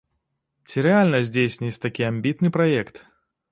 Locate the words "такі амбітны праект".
1.85-2.95